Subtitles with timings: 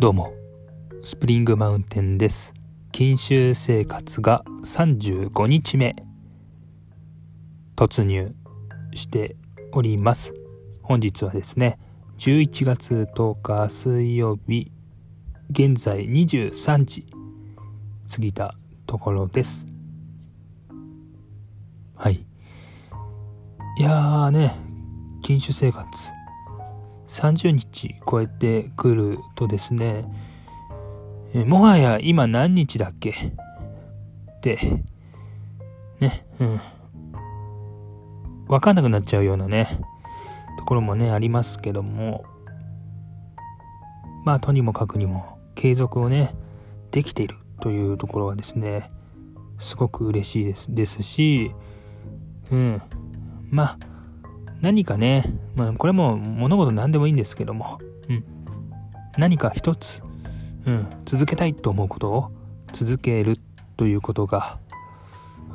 [0.00, 0.32] どうも、
[1.02, 2.54] スプリングマウンテンです。
[2.92, 5.92] 禁酒生活が35日目、
[7.74, 8.32] 突入
[8.94, 9.34] して
[9.72, 10.34] おります。
[10.84, 11.80] 本日はですね、
[12.16, 14.70] 11月10日水曜日、
[15.50, 17.04] 現在23時
[18.08, 18.52] 過ぎた
[18.86, 19.66] ところです。
[21.96, 22.24] はい。
[23.80, 24.54] いやーね、
[25.22, 26.17] 禁酒生活。
[27.08, 30.04] 30日超えてくるとですね、
[31.34, 33.10] えもはや今何日だっけ？
[33.10, 34.58] って、
[36.00, 36.60] ね、うん。
[38.48, 39.66] わかんなくなっちゃうようなね、
[40.58, 42.24] ところもね、ありますけども、
[44.24, 46.34] まあ、とにもかくにも、継続をね、
[46.90, 48.90] できているというところはですね、
[49.58, 51.52] すごく嬉しいですですし、
[52.50, 52.82] うん。
[53.50, 53.78] まあ、
[54.60, 55.24] 何かね、
[55.56, 58.24] まあ、これも物事何でもいいんですけども、うん。
[59.16, 60.02] 何か一つ、
[60.66, 62.30] うん、続けたいと思うことを
[62.72, 63.36] 続ける
[63.76, 64.58] ということが、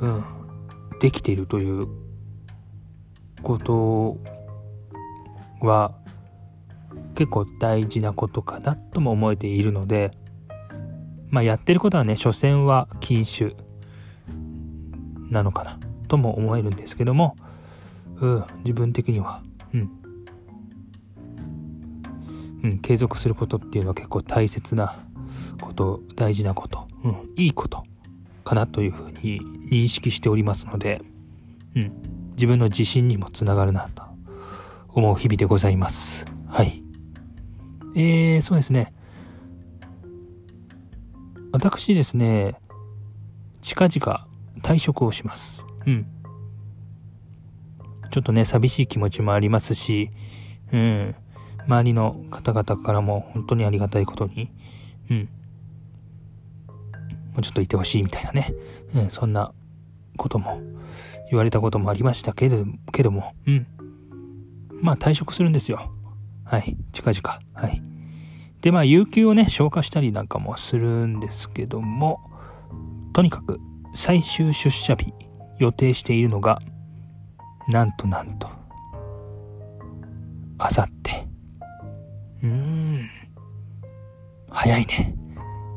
[0.00, 0.24] うん、
[1.00, 1.86] できているという
[3.42, 4.18] こと
[5.60, 5.94] は
[7.14, 10.10] 結構大事なことかなとも思えているので、
[11.28, 13.54] まあやってることはね、所詮は禁酒
[15.30, 15.78] なのかな
[16.08, 17.36] とも思えるんですけども、
[18.20, 19.90] うん、自分的には、うん。
[22.62, 24.98] うん、継続することっていうのは結構大切な
[25.60, 27.84] こと、大事なこと、うん、いいこと
[28.44, 29.40] かなというふうに
[29.70, 31.02] 認識しておりますので、
[31.76, 31.92] うん、
[32.32, 34.02] 自分の自信にもつながるなと
[34.88, 36.26] 思う日々でございます。
[36.46, 36.82] はい。
[37.96, 38.92] えー、そうですね。
[41.52, 42.56] 私ですね、
[43.60, 44.26] 近々
[44.60, 45.64] 退職をします。
[45.86, 46.06] うん。
[48.14, 50.08] ちょっとね、寂しい気持ちもありますし、
[50.72, 51.16] うん、
[51.66, 54.52] 周りの方々からも本当にありがたいことに、
[55.10, 55.26] うん、も
[57.38, 58.54] うちょっといてほしいみたいなね、
[58.94, 59.52] うん、そんな
[60.16, 60.60] ことも
[61.28, 63.66] 言われたこともありましたけど、けども、うん。
[64.80, 65.90] まあ退職するんですよ。
[66.44, 67.40] はい、近々。
[67.52, 67.82] はい。
[68.60, 72.20] で、まあ有給をね、消化したりなんかもするんですけども、
[73.12, 73.58] とにかく
[73.92, 75.12] 最終出社日
[75.58, 76.60] 予定しているのが
[77.68, 78.48] なんとなんと、
[80.58, 81.26] あさって。
[82.42, 83.10] うーん。
[84.50, 85.14] 早いね。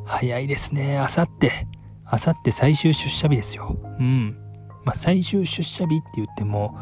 [0.05, 0.97] 早いですね。
[0.97, 1.67] あさって。
[2.05, 3.77] あさって最終出社日ですよ。
[3.99, 4.37] うん。
[4.85, 6.77] まあ、最終出社日って言っても、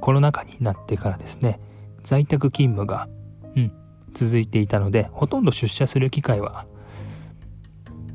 [0.00, 1.60] コロナ禍になってからですね、
[2.02, 3.08] 在宅勤務が、
[3.54, 3.72] うん、
[4.14, 6.64] 続いていたので、ほとんど出社する機会は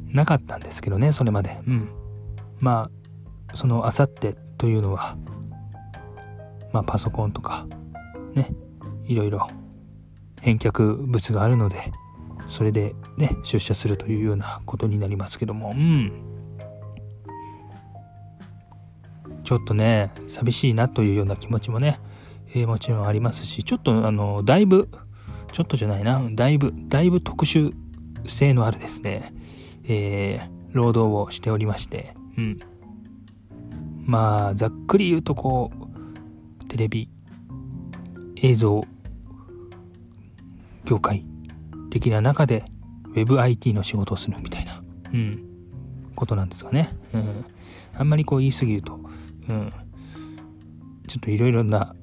[0.07, 1.59] なかったんですけどね、それまで。
[1.67, 1.89] うん。
[2.59, 2.89] ま
[3.51, 5.17] あ、そのあさってというのは、
[6.71, 7.65] まあ、パソコンとか、
[8.33, 8.49] ね、
[9.05, 9.47] いろいろ
[10.41, 11.91] 返却物があるので、
[12.47, 16.11] それでね、出社するというようなことになりますけども、うん。
[19.43, 21.99] ちょっとね、寂しいなというような気持ちもね、
[22.53, 24.89] えー、もちろんありますし、ちょっとあの、だいぶ、
[25.51, 27.73] ちょっとじゃないな、だいぶ、だいぶ特殊
[28.25, 29.33] 性のあるですね、
[29.85, 32.59] えー、労働をしておりまして、うん。
[34.05, 35.80] まあ、ざっくり言うとこう、
[36.71, 37.09] テレビ、
[38.37, 38.81] 映像、
[40.85, 41.25] 業界
[41.89, 42.63] 的な中で
[43.13, 44.81] WebIT の仕事をするみたいな、
[45.13, 45.43] うん、
[46.15, 46.95] ことなんですかね。
[47.13, 47.45] うん。
[47.93, 49.01] あんまりこう言い過ぎると、
[49.49, 49.73] うん、
[51.09, 51.93] ちょっといろいろな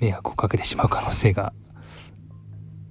[0.00, 1.52] 迷惑をかけてしまう可能性が、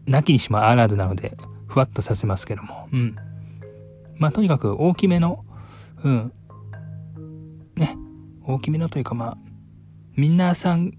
[0.06, 1.36] なきにしもあらずなので、
[1.68, 3.18] ふわっとさせますけども、うん。
[4.16, 5.44] まあ、とにかく大きめの、
[6.06, 6.34] うん、
[7.76, 7.98] ね、
[8.44, 9.38] 大きめのというかまあ、
[10.16, 10.94] 皆さん、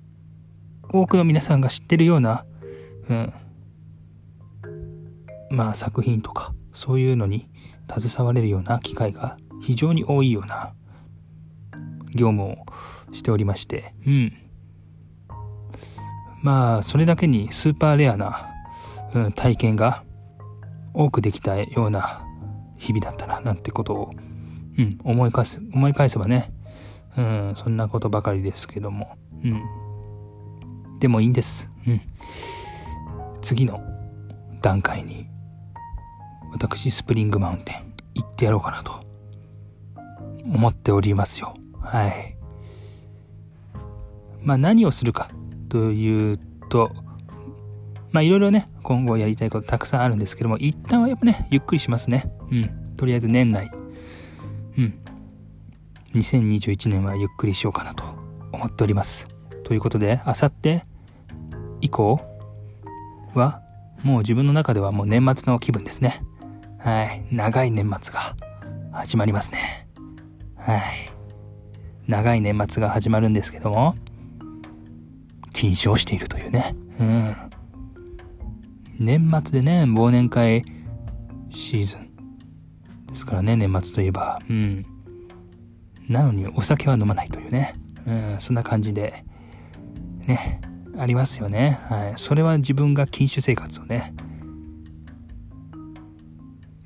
[0.92, 2.44] 多くの皆さんが知ってるような、
[3.08, 3.32] うん、
[5.50, 7.48] まあ作品とか、そういうのに
[7.88, 10.74] 携われるような機会が非常に多いような
[12.14, 12.56] 業務を
[13.12, 14.32] しておりまして、うん。
[16.42, 18.50] まあ、それだけにスーパーレアな、
[19.14, 20.04] うん、体験が
[20.94, 22.24] 多くできたような
[22.76, 24.10] 日々だったな、なんてことを、
[24.78, 26.50] うん、思い返す、思い返せばね、
[27.16, 29.16] うん、そんなことばかりですけども。
[29.44, 29.62] うん。
[30.98, 31.68] でもいいんです。
[31.86, 32.00] うん。
[33.42, 33.80] 次の
[34.60, 35.26] 段階に、
[36.52, 39.04] 私、スプリングマウンテン行ってやろうかなと、
[40.44, 41.54] 思っておりますよ。
[41.80, 42.36] はい。
[44.42, 45.30] まあ何をするか
[45.68, 46.38] という
[46.68, 46.90] と、
[48.10, 52.32] まあいろいろね、今後やりたいことたくさんあるんですけども、一旦はやっぱね、ゆっくりしますね。
[52.50, 52.94] うん。
[52.96, 53.70] とりあえず年内。
[54.78, 55.01] うん。
[56.14, 58.04] 2021年はゆっくりしようかなと
[58.52, 59.28] 思っております。
[59.64, 60.84] ということで、あさって
[61.80, 62.20] 以降
[63.34, 63.62] は
[64.02, 66.22] もう自分の中ではもう年末の気分ですね。
[66.78, 67.24] はい。
[67.30, 68.34] 長い年末が
[68.92, 69.88] 始まりますね。
[70.56, 70.82] はい。
[72.06, 73.96] 長い年末が始まるんですけども、
[75.52, 76.74] 禁止をしているというね。
[77.00, 77.36] うん。
[78.98, 80.62] 年末でね、忘年会
[81.50, 82.10] シーズン
[83.06, 84.40] ですからね、年末といえば。
[84.48, 84.86] うん。
[86.12, 87.74] なのにお酒は飲まないというね。
[88.06, 89.24] うん、そんな感じで、
[90.26, 90.60] ね、
[90.98, 91.80] ありますよね。
[91.88, 92.12] はい。
[92.16, 94.14] それは自分が禁酒生活をね、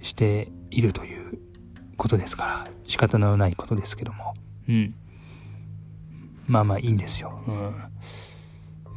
[0.00, 1.38] しているという
[1.96, 4.34] ことですから、仕方のないことですけども。
[4.68, 4.94] うん。
[6.46, 7.42] まあまあいいんですよ。
[7.46, 7.74] うん。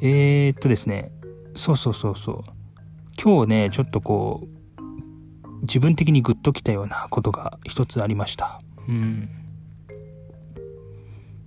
[0.02, 1.12] えー、っとですね、
[1.56, 2.44] そうそうそうそう。
[3.22, 4.50] 今日ね、ちょっとこう、
[5.62, 8.62] 自分的にグッときたようなことが一つありました。
[8.88, 9.30] うん。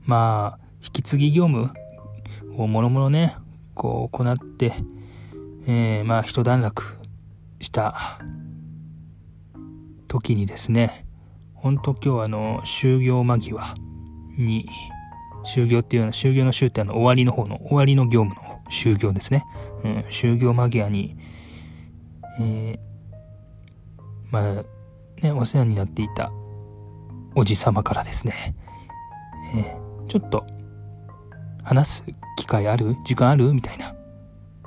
[0.05, 1.71] まあ、引き継ぎ業務
[2.57, 3.37] をもろもろね、
[3.75, 4.75] こう行って、
[5.67, 6.83] えー、まあ一段落
[7.61, 8.19] した
[10.09, 11.07] 時にですね、
[11.55, 13.75] ほんと今日あの、終業間際
[14.37, 14.69] に、
[15.45, 19.45] 終業っていうのは、終業の終ってあの、終わりの方の、終わりの業務の終業ですね。
[19.85, 21.17] うん、終業間際に、
[22.41, 22.79] えー、
[24.31, 24.65] まあ、
[25.23, 26.33] ね、お世話になっていた
[27.35, 28.55] おじさまからですね、
[29.55, 29.82] えー、
[30.13, 30.45] ちょっと、
[31.63, 32.05] 話す
[32.37, 32.97] 機会ある？
[33.07, 33.51] 時間ある？
[33.55, 33.95] みたいな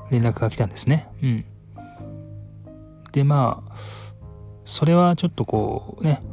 [0.09, 1.07] 連絡が来たんですね。
[1.21, 1.45] うん。
[3.11, 3.75] で、まあ、
[4.63, 6.23] それはちょっとこうね、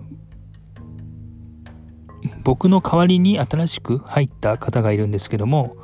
[2.43, 5.77] 僕の代わりに新しく入った方がいるんですけども、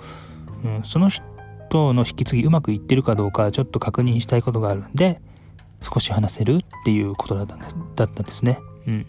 [0.65, 5.21] うん、その人の引き継ぎうまくいってるかどうかちょっと確認したいことがあるんで、
[5.83, 8.59] 少し話せるっていうことだったんですだったんですね。
[8.87, 9.07] うん。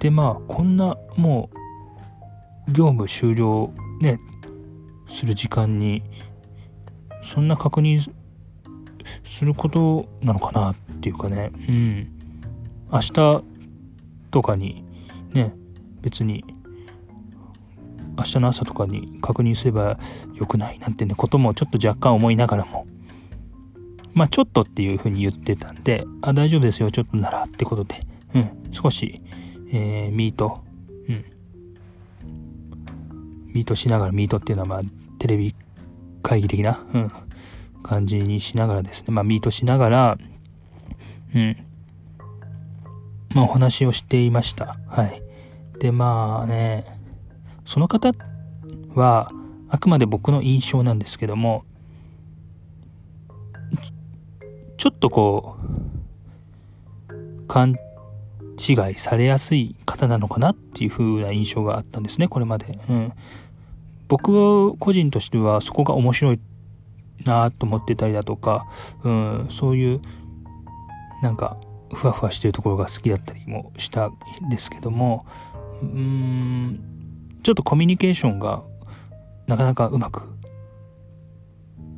[0.00, 1.63] で、まあ、こんなもう、
[2.68, 4.18] 業務終了ね、
[5.08, 6.02] する時間に、
[7.22, 8.00] そんな確認
[9.24, 12.08] することなのかなっていうかね、うん。
[12.92, 13.42] 明日
[14.30, 14.84] とかに、
[15.32, 15.54] ね、
[16.00, 16.44] 別に、
[18.16, 19.98] 明日の朝とかに確認すれば
[20.34, 22.86] よくないなんてね、こともちょっと若干思いながらも、
[24.12, 28.00] まあちょっとっていう風に言ってたんで、あ、大丈夫ですよ、ちょっとならってことで、
[28.34, 29.20] うん、少し、
[29.72, 30.63] えー、ミート、
[33.54, 34.80] ミートしながら、ミートっていうのはまあ
[35.18, 35.54] テレビ
[36.22, 37.10] 会議的な、うん、
[37.82, 40.18] 感じにしながらですね、まあミートしながら、
[41.34, 41.56] うん、
[43.34, 44.76] まあお話をしていました。
[44.88, 45.22] はい。
[45.78, 46.84] で、まあね、
[47.64, 48.12] その方
[48.94, 49.30] は、
[49.68, 51.64] あくまで僕の印象なんですけども、
[54.76, 55.56] ちょっとこ
[57.08, 57.76] う、勘
[58.58, 62.78] 違いされやすい方なのかなっていう風な印象があったんですね、これまで。
[62.88, 63.12] うん。
[64.08, 66.40] 僕個人としてはそこが面白い
[67.24, 68.66] なと思ってたりだとか、
[69.02, 70.00] うん、そういう、
[71.22, 71.56] なんか、
[71.92, 74.12] ふわふわしてるところが好きだったりもしたん
[74.50, 75.26] ですけども、
[75.82, 76.80] うん、
[77.42, 78.62] ちょっとコミュニケーションが
[79.46, 80.28] なかなかうまく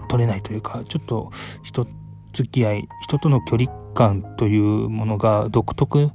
[0.09, 1.31] 取れないというか、ちょっと
[1.63, 1.87] 人
[2.33, 6.11] 付き合い、人との距離感というものが独特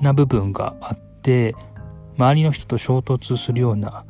[0.00, 1.54] な部分があって、
[2.16, 4.04] 周りの人と衝突するような、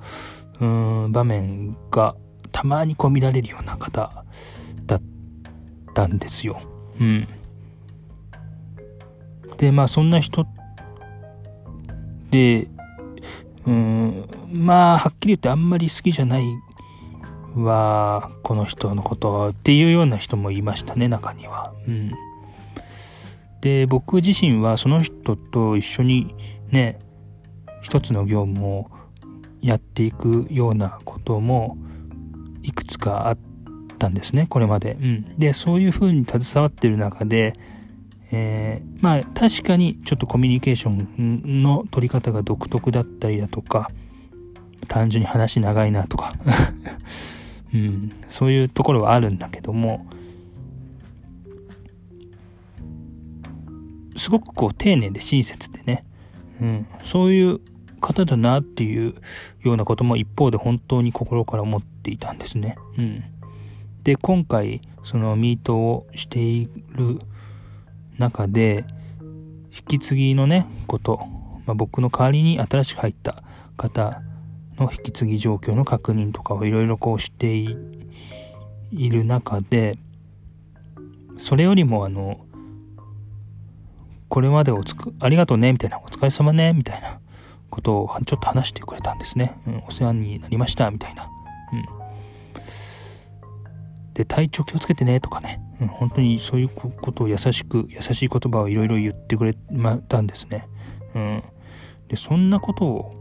[0.60, 2.16] うーん、場面が
[2.52, 4.24] たまにこう見られるような方
[4.86, 5.02] だっ
[5.94, 6.60] たんですよ。
[7.00, 7.26] うん。
[9.58, 10.46] で、まあそんな人
[12.30, 12.68] で、
[13.66, 16.44] うん、まあはっきり言ってあんまり好きじゃない
[17.56, 21.72] は、この人のことっていうような人もいましたね、中には。
[21.86, 22.12] うん。
[23.64, 26.34] で、僕自身はその人と一緒に
[26.70, 26.98] ね、
[27.80, 28.90] 一つの業務を
[29.62, 31.78] やっていくようなことも
[32.62, 33.38] いくつかあっ
[33.98, 34.98] たんですね、これまで。
[35.00, 35.38] うん。
[35.38, 37.54] で、そういう風に携わってる中で、
[38.32, 43.90] えー、まあ確かにちょっとコミュニケーションの取り方が独特だったりだとか、
[44.88, 46.34] 単純に話長いなとか
[47.72, 50.04] うん、そういうところはあるんだけども、
[54.16, 56.04] すごくこう丁寧で親切でね、
[56.60, 57.60] うん、そういう
[58.00, 59.14] 方だなっていう
[59.62, 62.76] ようなことも一方で本当に心から思っていたんですね。
[62.98, 63.24] うん。
[64.02, 67.18] で、今回、そのミートをしている
[68.18, 68.84] 中で、
[69.74, 71.26] 引き継ぎのね、こと、
[71.66, 73.42] まあ、僕の代わりに新しく入った
[73.76, 74.22] 方
[74.76, 77.74] の引き継ぎ状況の確認とかをいろいろこうしてい
[78.92, 79.96] る中で、
[81.38, 82.44] それよりもあの、
[84.28, 87.20] これまでおつく、ありがとうね、みたいな、お疲れ様ね、みたいな
[87.70, 89.56] ことをちょっと話してくれたんですね。
[89.66, 91.28] うん、お世話になりました、みたいな。
[91.72, 91.84] うん。
[94.14, 99.54] で、体調気をつけてねとかね、うん、本当にそういうことを優しく、優しい言葉をいろいろ言ってくれ
[100.08, 100.68] たんですね。
[101.14, 101.42] うん。
[102.08, 103.14] で、そんなことを、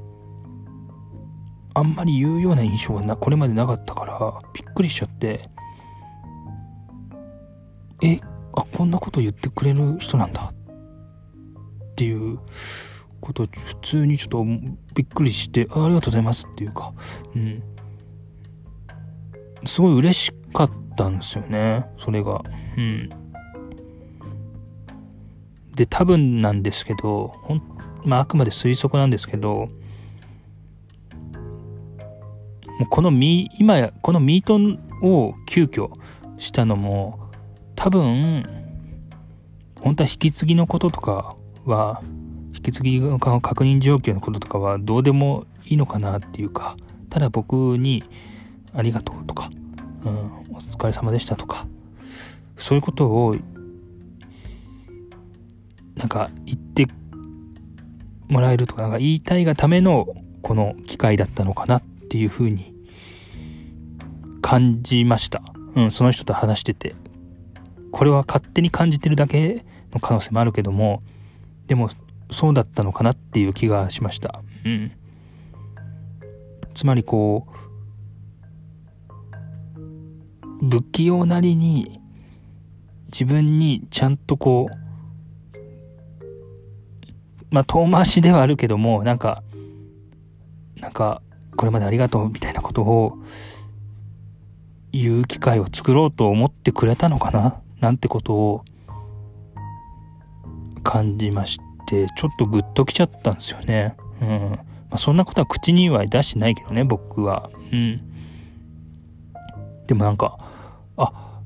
[1.74, 5.50] あんまり言うような印象がな、これまでなかったから、びっくりしちゃって、
[8.04, 8.20] え、
[8.54, 10.54] あ、こんなこと言ってくれる人なんだ
[11.94, 12.40] っていう
[13.22, 14.46] こと普通にちょっと
[14.96, 16.92] びっくりしてあありがとうございますっていうか、
[17.36, 17.64] うん。
[19.66, 22.44] すごい嬉しかったんですよね、それが。
[22.78, 23.10] うん。
[25.76, 27.62] で、多分なんですけど、ほん、
[28.04, 29.70] まあ、あくまで推測なんですけど、
[32.80, 34.60] もうこのミ今や、このミート
[35.08, 35.92] を急遽
[36.40, 37.30] したのも、
[37.76, 38.44] 多分、
[39.80, 42.02] 本当は引き継ぎのこととかは、
[42.56, 46.78] 引き継ぎの確認状況のこととかはどうでもいいのかなっていうか、
[47.10, 48.04] ただ僕に
[48.74, 49.50] ありがとうとか、
[50.06, 50.16] うん、
[50.56, 51.68] お疲れ様でしたとか、
[52.58, 53.36] そういうことを、
[55.96, 56.88] なんか言って
[58.30, 60.08] もらえるとか、なんか言いたいがための
[60.42, 62.74] この機会だったのかなっていうふうに
[64.42, 65.42] 感じました。
[65.76, 66.96] うん、その人と話してて。
[67.94, 71.04] これは勝手に感じてるだけの可能性もあるけども、
[71.68, 71.90] でも
[72.32, 74.42] そうだったのかなっていう気がしました。
[74.66, 74.92] うん。
[76.74, 77.52] つまりこう、
[80.70, 82.00] 不器用なりに
[83.08, 84.76] 自分にちゃんとこう、
[87.52, 89.44] まあ遠回しではあるけども、なんか、
[90.78, 91.22] なんか、
[91.56, 93.20] これまでありがとうみたいなことを
[94.92, 98.66] 言う機会を作ろうと思ってくれたのかななんてことを
[100.84, 103.96] 感じまして、ちょっとグッときちゃったんですよね。
[104.22, 104.28] うん。
[104.30, 104.60] ま
[104.92, 107.50] あ、そんなことは口には出してないけどね、僕は。
[107.72, 108.02] うん。
[109.88, 110.38] でもなんか、
[110.98, 111.42] あ、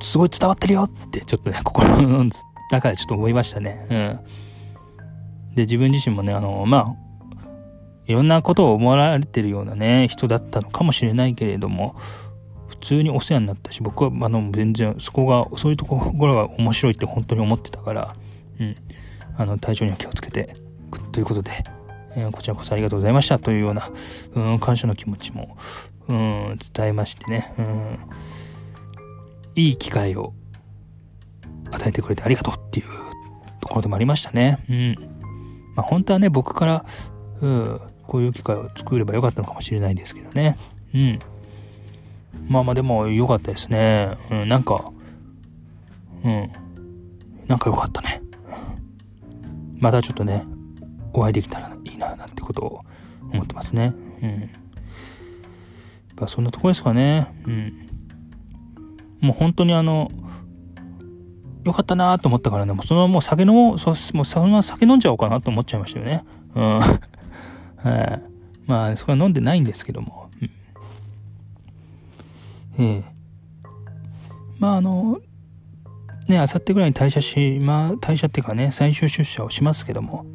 [0.00, 2.30] すごい伝わってるよって、ちょっとね、心の
[2.70, 3.86] 中でちょっと思いましたね。
[3.90, 5.54] うん。
[5.54, 7.08] で、自分自身もね、あの、まあ、
[8.06, 11.96] いろんなことを思われてるようなね、人だったのかもしれないけれども、
[12.68, 18.12] 普通にお世話になったし、僕はあの全然そこが、そういうところが面白いって本当に思ってたから、
[18.60, 18.74] うん、
[19.36, 20.54] あの体調には気をつけて、
[21.12, 21.62] ということで、
[22.16, 23.90] えー、こちらこそありがとうございましたというような、
[24.34, 25.56] うん、感謝の気持ちも、
[26.08, 27.98] うん、伝えましてね、うん、
[29.56, 30.32] いい機会を
[31.70, 32.86] 与えてくれてありがとうっていう
[33.60, 34.64] ところでもありましたね。
[34.68, 34.94] うん。
[35.74, 36.86] まあ本当はね、僕から、
[37.40, 40.56] うん、こういう機会を作ればよかったのかもしれないですけどね。
[40.94, 41.18] うん。
[42.46, 44.16] まあまあでも良かったですね。
[44.30, 44.90] うん、なんか、
[46.24, 46.50] うん。
[47.46, 48.22] なんか良かったね。
[49.78, 50.44] またちょっとね、
[51.12, 52.80] お会いできたらいいな、なんてことを
[53.32, 53.94] 思ってますね。
[54.22, 54.30] うん。
[54.30, 54.48] やっ
[56.16, 57.32] ぱそんなとこですかね。
[57.46, 57.86] うん。
[59.20, 60.10] もう本当にあの、
[61.64, 66.24] 良かったなと思ったからね、もうそのままもう酒飲もう、そもうそのまま酒飲んじゃおうかなと思っちゃいましたよね。
[66.54, 66.78] うん。
[66.80, 66.90] は
[68.04, 68.22] い、
[68.66, 70.17] まあ、それは飲んでないんですけども。
[72.78, 73.18] ええ
[74.58, 75.20] まああの、
[76.26, 80.26] ね、あさってぐらいに退社し、まあ退社っていうかね、最終出社をしますけども、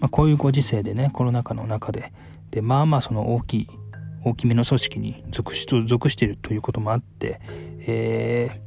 [0.00, 2.12] まあこういうご時世でね、コロナ禍の中で、
[2.50, 3.68] で、まあまあその大きい、
[4.24, 7.40] 大きめの組織に属し属しているということもあって、
[7.86, 8.60] え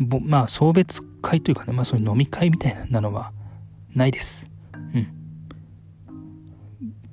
[0.00, 3.32] ー、まあ送別会というかね、まあそういう飲み会みたいなのは
[3.94, 4.48] ないです。
[4.74, 5.08] うん。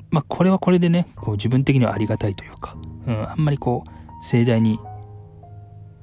[0.10, 3.95] まあこれはこれでね、こう自分的にはありがたいというか、うん、あんまりこう、
[4.25, 4.79] 盛大に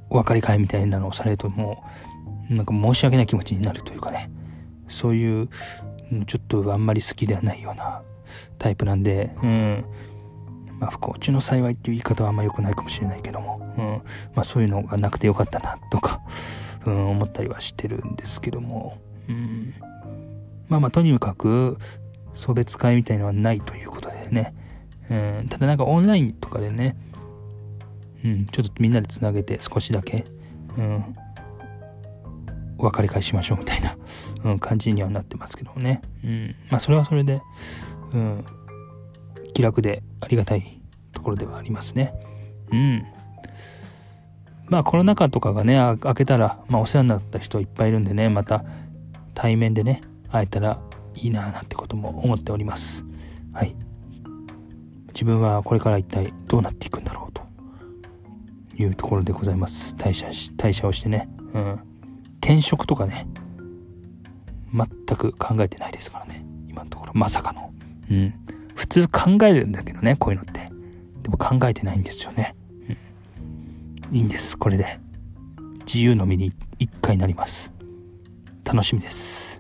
[0.09, 1.85] お別れ会みたいなのをされるとも
[2.49, 4.31] う、なんか申し訳ない気持ちになるというかね、
[4.87, 5.49] そういう、
[6.26, 8.02] ちょっとあんまり好きではないような
[8.59, 9.85] タイプなんで、うん。
[10.79, 13.85] まあ、不幸中の幸いっていう言い方はあんま良くないかもしれないけども、うん。
[14.35, 16.21] まあ、そういうのがなくてよかったな、とか、
[16.87, 18.99] うん、思ったりはしてるんですけども、
[19.29, 19.75] うん。
[20.69, 21.76] まあまあ、とにかく、
[22.35, 24.55] 送別会みたいのはないということでね、
[25.11, 25.49] うん。
[25.49, 26.97] ただなんかオンラインとかでね、
[28.25, 30.25] うん、ちょっとみんなでつなげて少しだけ、
[30.76, 31.17] うん、
[32.79, 33.97] お別れ会しましょうみたいな、
[34.45, 36.02] うん、感じにはなってますけどね。
[36.25, 37.41] うん、まあそれはそれで、
[38.12, 38.45] うん、
[39.55, 40.81] 気楽でありがたい
[41.12, 42.14] ところではありますね。
[42.71, 43.05] うん。
[44.69, 48.64] まあコロナ禍とかがね、明けたら、まあお世話になった人いっぱいいるんでね、また
[49.35, 50.00] 対面でね、
[50.31, 50.81] 会えたら
[51.14, 53.05] いいなぁなんてことも思っております。
[53.52, 53.75] はい。
[55.09, 57.22] 自分はこれから一体どうなっていくんだろう
[58.83, 59.95] いうところでございます。
[59.95, 61.29] 退社し、退社をしてね。
[61.55, 61.81] うん。
[62.41, 63.27] 転職とかね、
[64.73, 64.87] 全
[65.17, 66.45] く考えてないですからね。
[66.69, 67.12] 今のところ。
[67.15, 67.73] まさかの。
[68.11, 68.35] うん。
[68.75, 70.71] 普通考えるんだけどね、こういうのって。
[71.23, 72.55] でも考えてないんですよね。
[74.11, 74.17] うん。
[74.17, 74.99] いいんです、これで。
[75.87, 77.73] 自由の身に一回なります。
[78.65, 79.52] 楽しみです。